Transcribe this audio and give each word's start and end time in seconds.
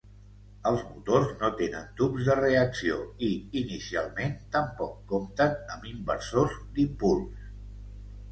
Els 0.67 0.79
motors 0.91 1.27
no 1.41 1.49
tenen 1.57 1.83
tubs 1.99 2.29
de 2.29 2.35
reacció 2.39 2.95
i, 3.27 3.29
inicialment, 3.61 4.33
tampoc 4.55 4.95
compten 5.13 5.53
amb 5.75 5.85
inversors 5.93 6.57
d'impuls. 6.79 7.47